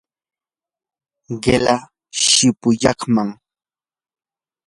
qaqlaa 1.43 1.81
shipuyaykam. 2.23 3.29